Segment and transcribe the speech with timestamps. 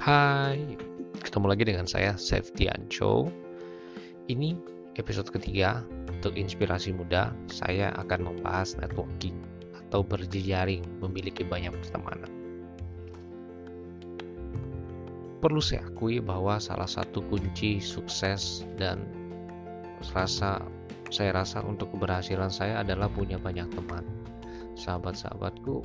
[0.00, 0.80] Hai,
[1.20, 3.28] ketemu lagi dengan saya Septiancho.
[4.32, 4.56] Ini
[4.96, 7.36] episode ketiga untuk inspirasi muda.
[7.52, 9.36] Saya akan membahas networking
[9.76, 12.32] atau berjejaring, memiliki banyak pertemanan.
[15.44, 19.04] Perlu saya akui bahwa salah satu kunci sukses dan
[20.16, 20.64] rasa
[21.12, 24.08] saya rasa untuk keberhasilan saya adalah punya banyak teman.
[24.80, 25.84] Sahabat-sahabatku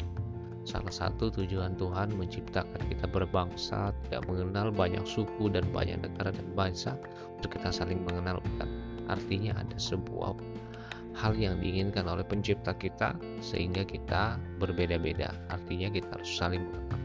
[0.66, 6.48] Salah satu tujuan Tuhan menciptakan kita berbangsa, tidak mengenal banyak suku dan banyak negara dan
[6.57, 6.98] bangsa
[7.38, 8.70] untuk kita saling mengenal bukan.
[9.05, 10.34] Artinya ada sebuah
[11.13, 13.13] hal yang diinginkan oleh pencipta kita
[13.45, 15.31] sehingga kita berbeda-beda.
[15.54, 17.02] Artinya kita harus saling mengenal.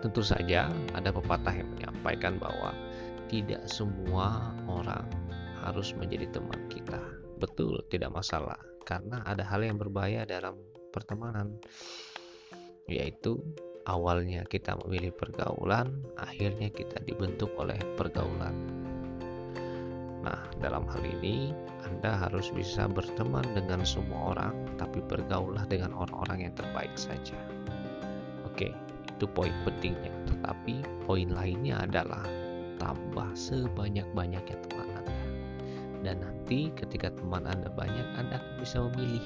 [0.00, 2.72] Tentu saja ada pepatah yang menyampaikan bahwa
[3.28, 5.04] tidak semua orang
[5.62, 6.96] harus menjadi teman kita.
[7.36, 8.56] Betul, tidak masalah
[8.88, 10.56] karena ada hal yang berbahaya dalam
[10.96, 11.60] pertemanan.
[12.88, 13.36] Yaitu
[13.84, 18.56] awalnya kita memilih pergaulan akhirnya kita dibentuk oleh pergaulan.
[20.24, 21.52] Nah dalam hal ini
[21.84, 27.36] anda harus bisa berteman dengan semua orang tapi bergaulah dengan orang-orang yang terbaik saja.
[28.48, 28.72] Oke
[29.16, 30.12] itu poin pentingnya.
[30.28, 32.22] Tetapi poin lainnya adalah
[32.76, 35.16] tambah sebanyak-banyaknya teman Anda.
[36.04, 39.24] Dan nanti ketika teman Anda banyak Anda akan bisa memilih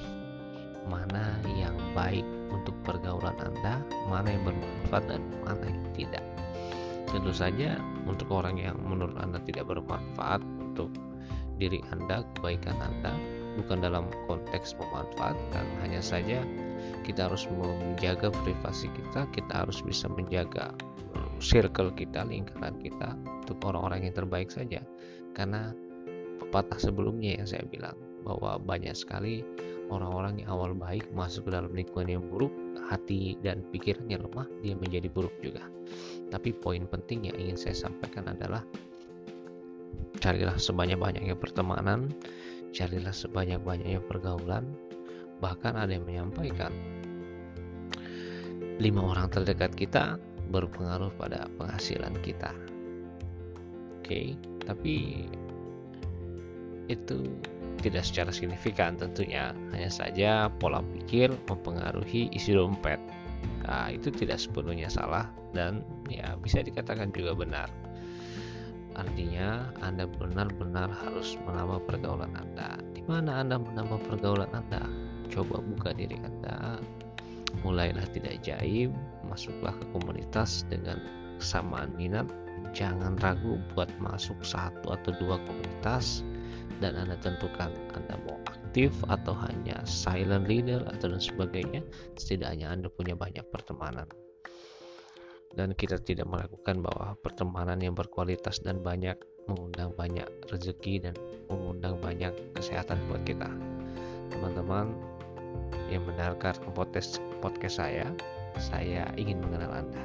[0.89, 6.25] mana yang baik untuk pergaulan Anda, mana yang bermanfaat dan mana yang tidak.
[7.11, 7.75] Tentu saja
[8.07, 10.89] untuk orang yang menurut Anda tidak bermanfaat untuk
[11.59, 13.13] diri Anda, kebaikan Anda,
[13.59, 16.41] bukan dalam konteks memanfaatkan, hanya saja
[17.05, 20.73] kita harus menjaga privasi kita, kita harus bisa menjaga
[21.41, 24.79] circle kita, lingkaran kita untuk orang-orang yang terbaik saja.
[25.33, 25.73] Karena
[26.39, 29.45] pepatah sebelumnya yang saya bilang bahwa banyak sekali
[29.91, 32.53] orang-orang yang awal baik masuk ke dalam lingkungan yang buruk,
[32.87, 35.67] hati dan pikirannya lemah, dia menjadi buruk juga.
[36.31, 38.63] Tapi poin penting yang ingin saya sampaikan adalah
[40.23, 42.07] carilah sebanyak-banyaknya pertemanan,
[42.71, 44.63] carilah sebanyak-banyaknya pergaulan.
[45.43, 46.71] Bahkan ada yang menyampaikan
[48.81, 50.17] lima orang terdekat kita
[50.49, 52.53] berpengaruh pada penghasilan kita.
[54.01, 54.25] Oke, okay,
[54.65, 55.25] tapi
[56.89, 57.23] itu
[57.81, 63.01] tidak secara signifikan tentunya, hanya saja pola pikir mempengaruhi isi dompet.
[63.65, 67.69] Nah, itu tidak sepenuhnya salah dan ya bisa dikatakan juga benar.
[68.91, 72.75] Artinya, Anda benar-benar harus menambah pergaulan Anda.
[72.91, 74.83] Di mana Anda menambah pergaulan Anda?
[75.31, 76.77] Coba buka diri Anda.
[77.63, 78.91] Mulailah tidak jaim,
[79.27, 80.99] masuklah ke komunitas dengan
[81.39, 82.27] kesamaan minat.
[82.75, 86.23] Jangan ragu buat masuk satu atau dua komunitas
[86.79, 91.81] dan Anda tentukan Anda mau aktif atau hanya silent leader atau dan sebagainya
[92.15, 94.07] setidaknya Anda punya banyak pertemanan.
[95.51, 99.19] Dan kita tidak melakukan bahwa pertemanan yang berkualitas dan banyak
[99.51, 101.15] mengundang banyak rezeki dan
[101.51, 103.51] mengundang banyak kesehatan buat kita.
[104.31, 104.95] Teman-teman
[105.91, 108.07] yang mendengarkan podcast podcast saya
[108.55, 110.03] saya ingin mengenal Anda.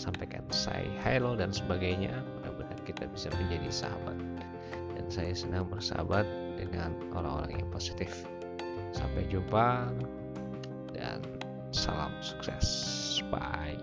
[0.00, 2.24] Sampaikan saya hello dan sebagainya.
[2.40, 4.33] Mudah-mudahan kita bisa menjadi sahabat
[5.14, 6.26] saya senang bersahabat
[6.58, 8.26] dengan orang-orang yang positif.
[8.90, 9.94] Sampai jumpa
[10.90, 11.22] dan
[11.70, 12.66] salam sukses.
[13.30, 13.78] Bye.